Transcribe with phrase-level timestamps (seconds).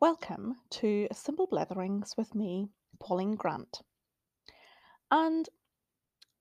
[0.00, 2.68] welcome to Simple Bletherings with me,
[3.00, 3.80] Pauline Grant.
[5.10, 5.48] And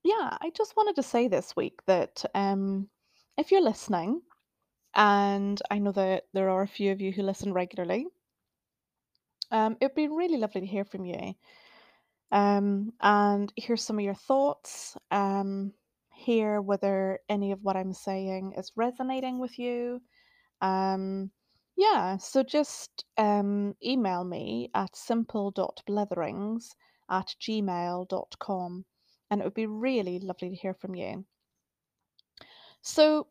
[0.04, 2.90] yeah, I just wanted to say this week that um,
[3.38, 4.22] if you're listening,
[4.96, 8.08] and I know that there are a few of you who listen regularly,
[9.52, 11.34] um, it'd be really lovely to hear from you
[12.32, 15.74] um, and hear some of your thoughts, um,
[16.14, 20.02] hear whether any of what I'm saying is resonating with you
[20.62, 21.32] Um,
[21.80, 26.72] yeah, so just um, email me at simple.bletherings
[27.10, 28.86] at gmail.com
[29.32, 31.24] and it would be really lovely to hear from you.
[32.82, 33.28] So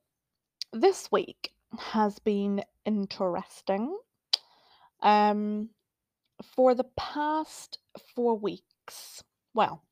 [0.73, 3.95] this week has been interesting.
[5.03, 5.69] Um,
[6.57, 7.81] for the past
[8.15, 9.83] four weeks, well,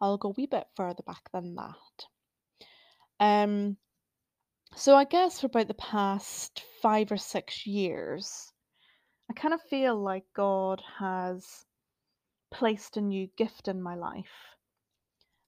[0.00, 2.06] I'll go a wee bit further back than that.
[3.20, 3.76] Um,
[4.76, 8.52] so I guess for about the past five or six years,
[9.30, 11.64] I kind of feel like God has
[12.52, 14.54] placed a new gift in my life.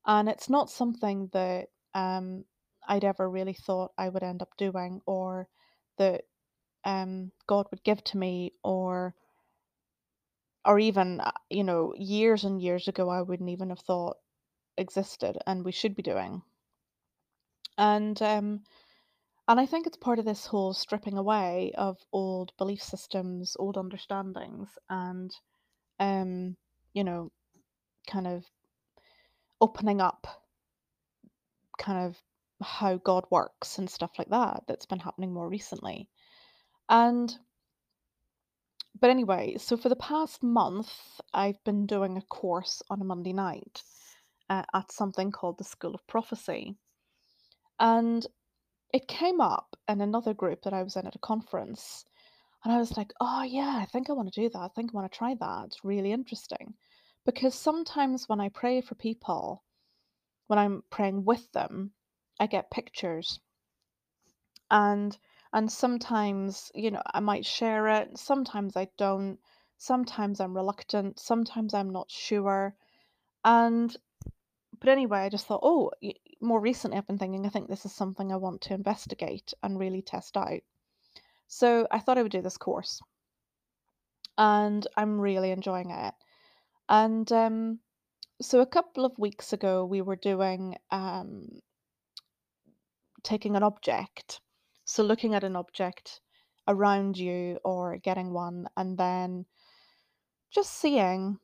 [0.06, 2.44] And it's not something that um,
[2.88, 5.48] I'd ever really thought I would end up doing or
[5.98, 6.22] that
[6.84, 9.14] um, God would give to me or
[10.64, 14.16] or even uh, you know years and years ago I wouldn't even have thought
[14.78, 16.42] existed and we should be doing.
[17.76, 18.60] And um,
[19.48, 23.76] and I think it's part of this whole stripping away of old belief systems, old
[23.76, 25.30] understandings, and
[25.98, 26.56] um,
[26.92, 27.32] you know,
[28.06, 28.44] kind of
[29.60, 30.26] opening up
[31.78, 32.16] kind of
[32.62, 36.08] how God works and stuff like that that's been happening more recently.
[36.88, 37.34] And
[39.00, 40.92] but anyway, so for the past month,
[41.32, 43.82] I've been doing a course on a Monday night
[44.50, 46.74] uh, at something called the School of Prophecy.
[47.78, 48.26] And
[48.92, 52.04] it came up in another group that I was in at a conference.
[52.64, 54.58] And I was like, oh, yeah, I think I want to do that.
[54.58, 55.66] I think I want to try that.
[55.66, 56.74] It's really interesting.
[57.24, 59.62] Because sometimes when I pray for people,
[60.48, 61.92] when I'm praying with them,
[62.40, 63.40] I get pictures
[64.70, 65.16] and
[65.52, 69.38] and sometimes you know I might share it sometimes I don't
[69.78, 72.74] sometimes I'm reluctant sometimes I'm not sure
[73.44, 73.94] and
[74.78, 75.90] but anyway I just thought oh
[76.40, 79.78] more recently I've been thinking I think this is something I want to investigate and
[79.78, 80.60] really test out.
[81.46, 83.00] So I thought I would do this course.
[84.36, 86.14] And I'm really enjoying it.
[86.88, 87.80] And um
[88.40, 91.60] so a couple of weeks ago we were doing um
[93.24, 94.40] taking an object.
[94.84, 96.20] So looking at an object
[96.68, 99.46] around you or getting one and then
[100.50, 101.38] just seeing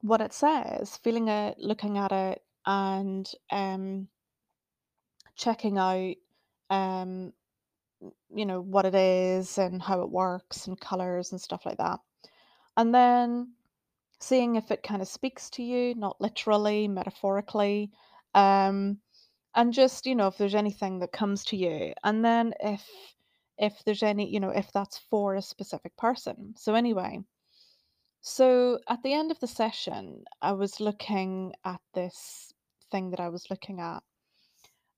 [0.00, 4.08] what it says, feeling it, looking at it and um
[5.36, 6.14] checking out
[6.70, 7.32] um
[8.34, 12.00] you know what it is and how it works and colors and stuff like that.
[12.76, 13.52] And then
[14.20, 17.90] seeing if it kind of speaks to you, not literally, metaphorically.
[18.34, 18.98] Um
[19.54, 22.86] and just you know if there's anything that comes to you and then if
[23.58, 27.18] if there's any you know if that's for a specific person so anyway
[28.20, 32.52] so at the end of the session i was looking at this
[32.90, 34.02] thing that i was looking at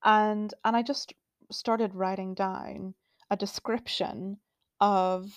[0.07, 1.15] and and i just
[1.53, 2.95] started writing down
[3.31, 4.39] a description
[4.81, 5.33] of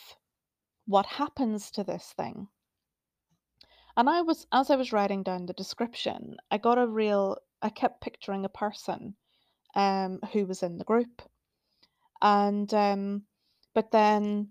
[0.88, 2.47] what happens to this thing
[3.97, 7.69] and i was as i was writing down the description i got a real i
[7.69, 9.16] kept picturing a person
[9.75, 11.24] um who was in the group
[12.22, 13.24] And um,
[13.75, 14.50] but then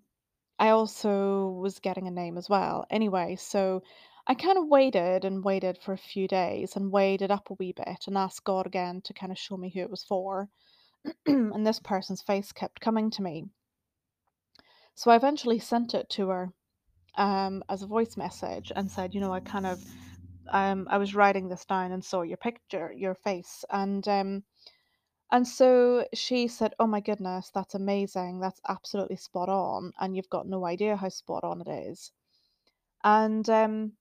[0.58, 2.86] I also was getting a name as well.
[2.90, 3.82] Anyway, so
[4.28, 7.72] I kind of waited and waited for a few days and waited up a wee
[7.72, 10.48] bit and asked God again to kind of show me who it was for.
[11.26, 13.46] and this person's face kept coming to me.
[14.94, 16.52] So I eventually sent it to her
[17.16, 19.84] um, as a voice message and said, you know, I kind of
[20.50, 24.44] um, I was writing this down and saw your picture, your face, and um,
[25.32, 28.40] And so she said, "Oh my goodness, that's amazing.
[28.40, 32.12] That's absolutely spot on, and you've got no idea how spot on it is."
[33.04, 33.94] And um,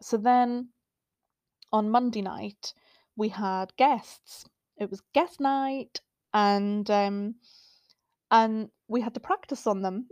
[0.00, 0.68] so then
[1.72, 2.74] on Monday night
[3.16, 4.44] we had guests.
[4.78, 6.00] It was guest night,
[6.34, 7.34] and um,
[8.30, 10.08] and we had to practice on them,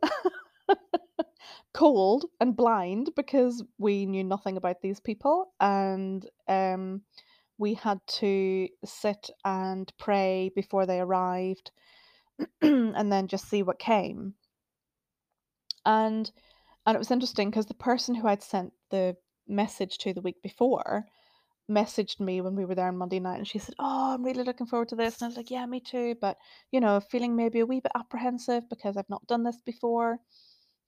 [1.75, 7.03] cold and blind because we knew nothing about these people, and um,
[7.59, 11.71] we had to sit and pray before they arrived
[12.63, 14.35] and then just see what came.
[15.85, 16.31] And
[16.87, 19.17] and it was interesting because the person who I'd sent the
[19.49, 21.07] message to the week before
[21.71, 24.45] messaged me when we were there on Monday night and she said, Oh, I'm really
[24.45, 25.21] looking forward to this.
[25.21, 26.15] And I was like, Yeah, me too.
[26.21, 26.37] But,
[26.71, 30.19] you know, feeling maybe a wee bit apprehensive because I've not done this before.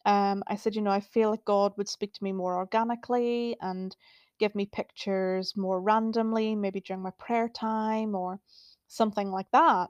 [0.05, 3.57] Um, I said, you know, I feel like God would speak to me more organically
[3.61, 3.97] and
[4.39, 8.41] give me pictures more randomly, maybe during my prayer time or
[8.87, 9.89] something like that.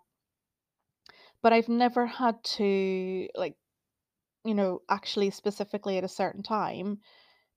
[1.43, 3.57] But I've never had to, like,
[4.45, 7.01] you know, actually specifically at a certain time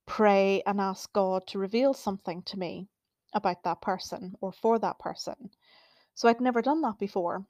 [0.10, 2.90] pray and ask God to reveal something to me
[3.34, 5.52] about that person or for that person.
[6.16, 7.46] So I'd never done that before.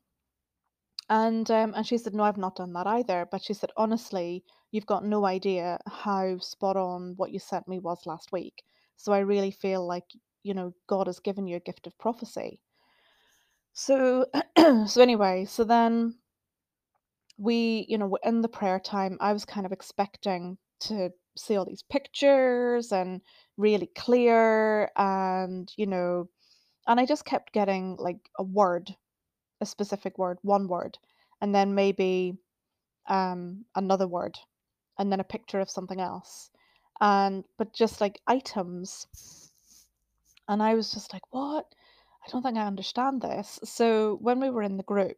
[1.09, 3.27] And um, and she said, no, I've not done that either.
[3.31, 7.79] But she said, honestly, you've got no idea how spot on what you sent me
[7.79, 8.61] was last week.
[8.97, 10.05] So I really feel like,
[10.43, 12.59] you know, God has given you a gift of prophecy.
[13.73, 14.25] So
[14.85, 16.15] so anyway, so then
[17.37, 21.09] we, you know, in the prayer time, I was kind of expecting to
[21.39, 23.21] see all these pictures and
[23.57, 26.29] really clear and, you know,
[26.87, 28.95] and I just kept getting like a word,
[29.61, 30.97] a specific word, one word,
[31.41, 32.37] and then maybe
[33.07, 34.37] um another word
[34.99, 36.51] and then a picture of something else.
[37.01, 39.07] And but just like items.
[40.49, 41.65] And I was just like, what?
[42.25, 43.59] I don't think I understand this.
[43.63, 45.17] So when we were in the group,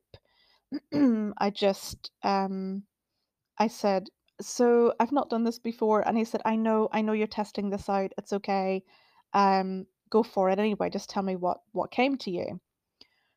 [1.37, 2.83] I just um
[3.59, 4.09] I said,
[4.41, 7.69] "So I've not done this before." And he said, "I know, I know you're testing
[7.69, 8.11] this out.
[8.17, 8.83] It's okay.
[9.33, 10.89] Um, go for it anyway.
[10.89, 12.59] Just tell me what what came to you."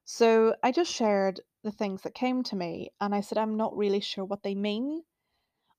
[0.04, 3.76] So I just shared the things that came to me, and I said, "I'm not
[3.76, 5.04] really sure what they mean."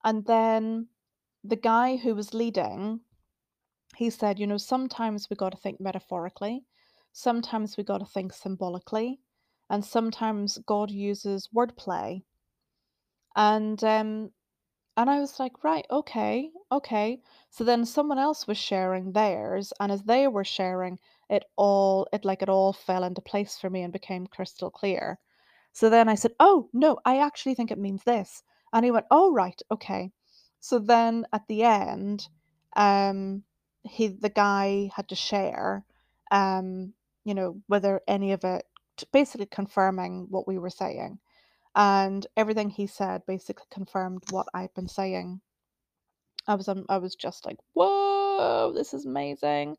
[0.04, 0.90] And then
[1.44, 3.02] the guy who was leading,
[3.96, 6.66] he said, "You know, sometimes we got to think metaphorically,
[7.14, 9.22] sometimes we got to think symbolically,
[9.70, 12.24] and sometimes God uses wordplay."
[13.36, 14.32] And um,
[14.98, 17.22] And I was like, right, okay, okay.
[17.50, 21.00] So then someone else was sharing theirs, and as they were sharing,
[21.30, 25.20] it all it like it all fell into place for me and became crystal clear.
[25.74, 28.44] So then I said, "Oh, no, I actually think it means this."
[28.74, 30.12] And he went, "Oh, right, okay."
[30.60, 32.28] So then at the end,
[32.76, 33.44] um,
[33.84, 35.86] he the guy had to share,
[36.32, 36.94] um,
[37.26, 38.66] you know, whether any of it,
[39.14, 41.20] basically confirming what we were saying.
[41.76, 45.42] And everything he said basically confirmed what I'd been saying.
[46.48, 49.78] I was um, I was just like, "Whoa, this is amazing."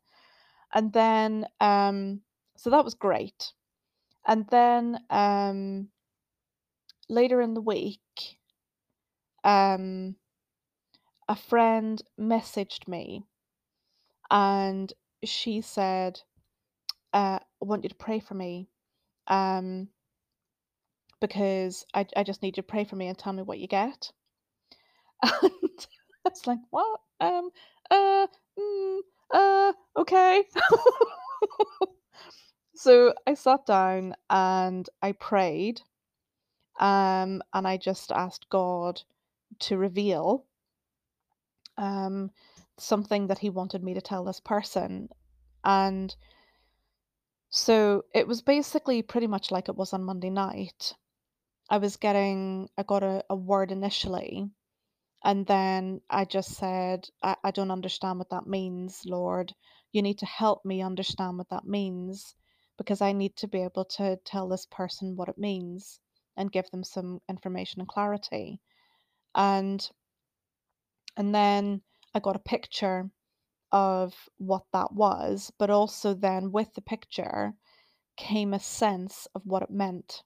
[0.73, 2.21] And then um
[2.57, 3.53] so that was great.
[4.27, 5.89] And then um
[7.09, 8.39] later in the week,
[9.43, 10.15] um
[11.29, 13.23] a friend messaged me
[14.31, 14.93] and
[15.23, 16.21] she said,
[17.13, 18.69] uh, I want you to pray for me.
[19.27, 19.89] Um
[21.19, 23.67] because I, I just need you to pray for me and tell me what you
[23.67, 24.11] get.
[25.23, 25.87] And
[26.25, 26.99] I was like, "What?
[27.21, 27.49] Um,
[27.89, 28.27] uh,
[28.59, 28.99] mm,
[29.33, 30.43] uh, okay."
[32.77, 35.81] So I sat down and I prayed,
[36.79, 39.01] um, and I just asked God
[39.59, 40.45] to reveal
[41.77, 42.29] um,
[42.77, 45.09] something that He wanted me to tell this person.
[45.63, 46.15] And
[47.49, 50.93] so it was basically pretty much like it was on Monday night.
[51.69, 54.49] I was getting, I got a, a word initially,
[55.23, 59.53] And then I just said, I, I don't understand what that means, Lord.
[59.91, 62.35] You need to help me understand what that means
[62.77, 65.99] because I need to be able to tell this person what it means
[66.37, 68.61] and give them some information and clarity.
[69.35, 69.87] And
[71.17, 71.81] and then
[72.15, 73.09] I got a picture
[73.71, 77.53] of what that was, but also then with the picture
[78.17, 80.23] came a sense of what it meant.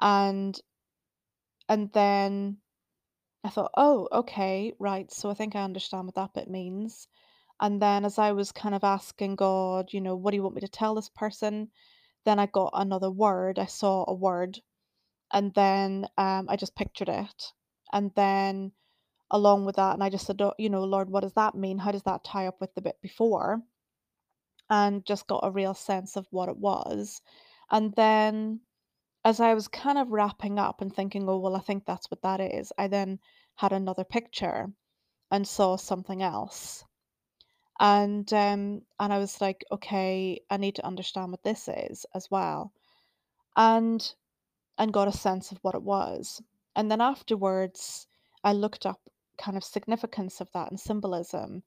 [0.00, 0.60] And
[1.68, 2.58] and then
[3.44, 7.08] I thought, "Oh, okay, right, so I think I understand what that bit means."
[7.60, 10.56] And then as I was kind of asking God, you know, "What do you want
[10.56, 11.70] me to tell this person?"
[12.24, 13.58] Then I got another word.
[13.58, 14.60] I saw a word,
[15.32, 17.52] and then um, I just pictured it.
[17.92, 18.72] And then
[19.30, 21.78] along with that, and I just said, "Oh, you know, Lord, what does that mean?
[21.78, 23.62] How does that tie up with the bit before?"
[24.68, 27.22] And just got a real sense of what it was.
[27.70, 28.60] And then
[29.24, 32.22] as I was kind of wrapping up and thinking, "Oh, well, I think that's what
[32.22, 33.20] that is," I then
[33.56, 34.72] had another picture
[35.30, 36.84] and saw something else.
[37.78, 42.28] And um and I was like, okay, I need to understand what this is as
[42.30, 42.72] well.
[43.56, 44.14] And
[44.78, 46.42] and got a sense of what it was.
[46.76, 48.06] And then afterwards
[48.44, 51.64] I looked up kind of significance of that and symbolism.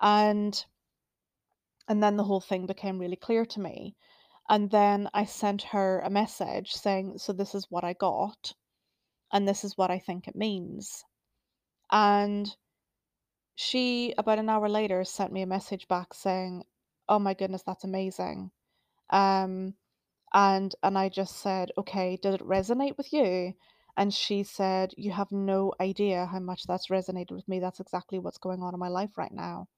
[0.00, 0.64] And
[1.88, 3.94] and then the whole thing became really clear to me.
[4.50, 8.52] And then I sent her a message saying, so this is what I got
[9.32, 11.04] and this is what I think it means.
[11.92, 12.56] And
[13.54, 16.64] She, about an hour later, sent me a message back saying,
[17.08, 18.50] "Oh my goodness, that's amazing."
[19.10, 19.76] Um,
[20.34, 23.54] and and I just said, "Okay, did it resonate with you?"
[23.96, 27.60] And she said, You have no idea how much that's resonated with me.
[27.60, 29.68] That's exactly what's going on in my life right now.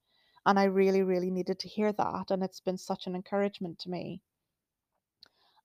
[0.45, 2.31] And I really, really needed to hear that.
[2.31, 4.21] And it's been such an encouragement to me.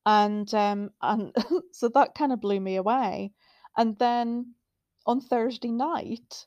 [0.06, 1.32] And um, and
[1.72, 3.32] so that kind of blew me away.
[3.76, 4.54] And then
[5.06, 6.46] on Thursday night,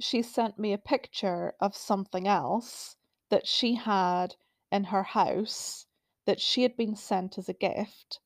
[0.00, 2.96] she sent me a picture of something else
[3.30, 4.36] that she had
[4.70, 5.86] in her house
[6.26, 8.20] that she had been sent as a gift.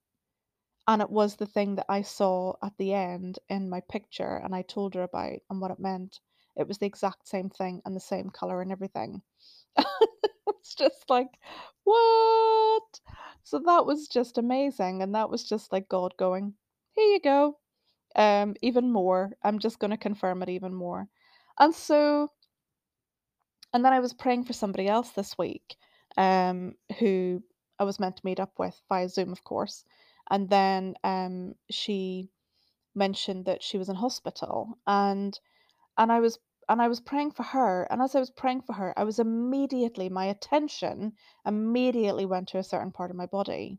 [0.88, 4.54] And it was the thing that I saw at the end in my picture and
[4.54, 6.20] I told her about and what it meant.
[6.56, 9.22] It was the exact same thing and the same color and everything.
[10.48, 11.38] It's just like,
[11.84, 12.77] what?
[13.48, 15.00] So that was just amazing.
[15.02, 16.52] And that was just like God going,
[16.94, 17.56] here you go.
[18.14, 19.30] Um, even more.
[19.42, 21.08] I'm just going to confirm it even more.
[21.58, 22.28] And so,
[23.72, 25.76] and then I was praying for somebody else this week,
[26.18, 27.42] um, who
[27.78, 29.84] I was meant to meet up with via Zoom, of course.
[30.30, 32.28] And then um, she
[32.94, 35.38] mentioned that she was in hospital, and
[35.96, 36.38] and I was
[36.68, 37.86] and I was praying for her.
[37.90, 41.14] And as I was praying for her, I was immediately my attention
[41.46, 43.78] immediately went to a certain part of my body,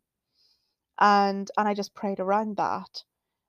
[0.99, 3.03] and and I just prayed around that,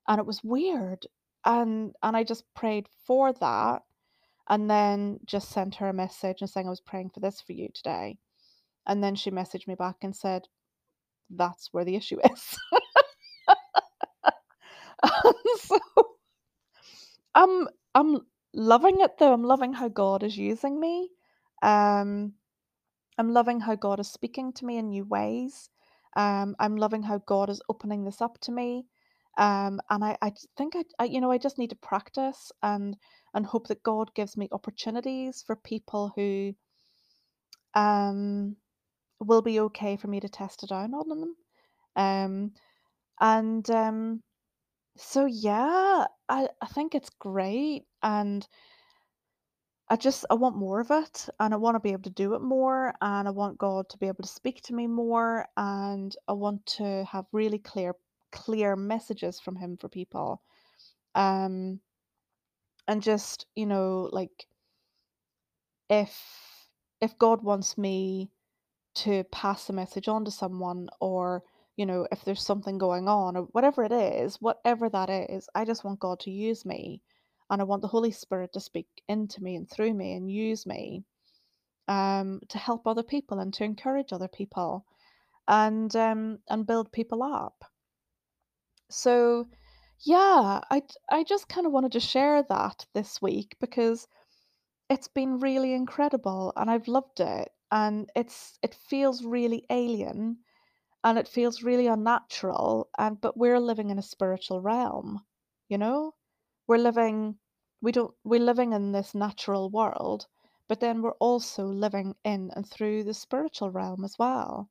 [0.09, 1.07] and it was weird,
[1.45, 3.83] and and I just prayed for that
[4.49, 7.53] and then just sent her a message and saying I was praying for this for
[7.53, 8.19] you today.
[8.87, 10.49] And then she messaged me back and said,
[11.31, 12.59] That's where the issue is.
[15.59, 15.79] so
[17.35, 18.21] I'm I'm
[18.55, 19.33] loving it though.
[19.33, 21.11] I'm loving how God is using me.
[21.63, 22.35] Um
[23.19, 25.71] I'm loving how God is speaking to me in new ways.
[26.17, 28.87] Um I'm loving how God is opening this up to me.
[29.39, 32.97] Um and I, I think I, I you know I just need to practice and
[33.35, 36.55] and hope that God gives me opportunities for people who
[37.75, 38.57] um
[39.21, 41.37] will be okay for me to test it down on them.
[41.97, 42.53] Um,
[43.21, 44.23] and um,
[45.01, 48.47] so yeah, I, I think it's great, and
[49.89, 52.35] I just I want more of it, and I want to be able to do
[52.35, 56.15] it more, and I want God to be able to speak to me more, and
[56.29, 57.95] I want to have really clear
[58.33, 60.43] clear messages from Him for people.
[61.15, 61.81] Um,
[62.87, 64.47] and just you know like
[65.89, 66.69] if
[67.01, 68.31] if God wants me
[68.97, 71.43] to pass a message on to someone or
[71.81, 75.65] you know if there's something going on or whatever it is whatever that is i
[75.65, 77.01] just want god to use me
[77.49, 80.67] and i want the holy spirit to speak into me and through me and use
[80.67, 81.03] me
[81.89, 84.85] um, to help other people and to encourage other people
[85.49, 87.65] and um, and build people up.
[88.91, 89.49] So
[90.03, 94.09] yeah i i just kind of wanted to share that this week because
[94.89, 100.39] it's been really incredible and i've loved it and it's it feels really alien
[101.05, 105.25] and it feels really unnatural and but we're living in a spiritual realm
[105.71, 106.15] you know?
[106.67, 107.39] We're living
[107.81, 110.27] we don't we're living in this natural world
[110.69, 114.69] but then we're also living in and through the spiritual realm as well.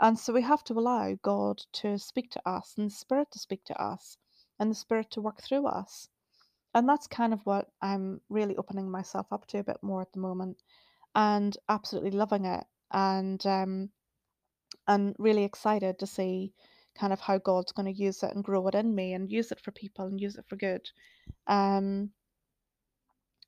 [0.00, 3.38] And so we have to allow god to speak to us and the spirit to
[3.38, 4.18] speak to us
[4.58, 6.08] and the spirit to work through us.
[6.74, 10.12] And that's kind of what i'm really opening myself up to a bit more at
[10.12, 10.62] the moment
[11.14, 12.64] and absolutely loving it.
[12.92, 13.90] And um
[14.86, 16.52] and really excited to see
[16.98, 19.50] kind of how God's going to use it and grow it in me and use
[19.50, 20.88] it for people and use it for good.
[21.46, 22.10] Um,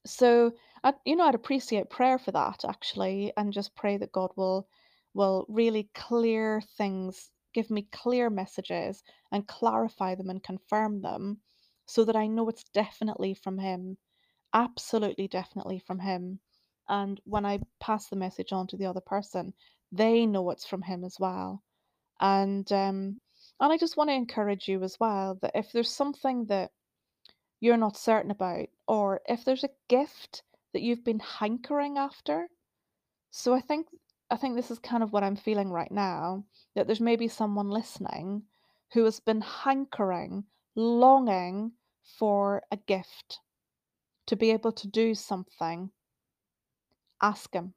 [0.05, 0.53] so
[0.85, 4.69] I, you know, I'd appreciate prayer for that actually, and just pray that God will
[5.15, 9.03] will really clear things, give me clear messages
[9.33, 11.39] and clarify them and confirm them,
[11.87, 13.97] so that I know it's definitely from Him,
[14.53, 16.39] absolutely definitely from Him.
[16.89, 19.55] And when I pass the message on to the other person,
[19.97, 21.63] they know it's from Him as well
[22.21, 23.21] and um,
[23.61, 26.71] and I just want to encourage you as well that if there's something that
[27.61, 32.49] you're not certain about, or if there's a gift that you've been hankering after,
[33.31, 33.87] so I think
[34.31, 37.71] I think this is kind of what I'm feeling right now, that there's maybe someone
[37.71, 38.43] listening
[38.93, 41.73] who has been hankering, longing
[42.19, 43.41] for a gift
[44.27, 45.91] to be able to do something.
[47.23, 47.75] Ask him.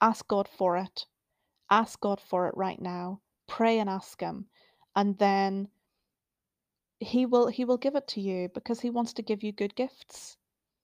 [0.00, 1.06] Ask God for it.
[1.74, 3.20] Ask God for it right now.
[3.48, 4.46] Pray and ask him.
[4.94, 5.68] And then
[7.00, 9.74] He will he will give it to you because he wants to give you good
[9.74, 10.36] gifts.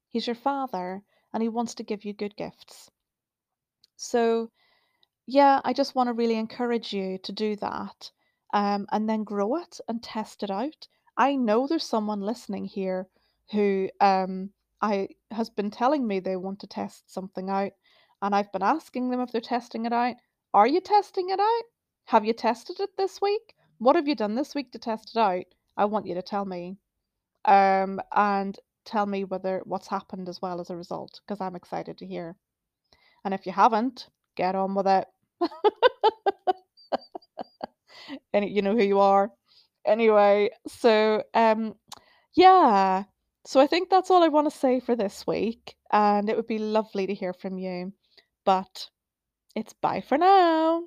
[0.08, 2.90] He's your father and he wants to give you good gifts.
[3.96, 4.50] So,
[5.26, 8.10] yeah, I just want to really encourage you to do that
[8.52, 10.88] um, and then grow it and test it out.
[11.16, 13.08] I know there's someone listening here
[13.52, 14.50] who um,
[14.82, 17.72] I has been telling me they want to test something out,
[18.22, 20.16] and I've been asking them if they're testing it out.
[20.54, 21.62] Are you testing it out?
[22.06, 23.54] Have you tested it this week?
[23.78, 25.46] What have you done this week to test it out?
[25.76, 26.78] I want you to tell me.
[27.46, 31.98] um, and tell me whether what's happened as well as a result, because I'm excited
[31.98, 32.36] to hear.
[33.24, 35.06] And if you haven't, get on with it.
[38.32, 39.30] and you know who you are.
[39.86, 41.74] Anyway, so um,
[42.34, 43.04] yeah.
[43.46, 46.46] So I think that's all I want to say for this week, and it would
[46.48, 47.92] be lovely to hear from you.
[48.44, 48.88] But
[49.54, 50.84] it's bye for now.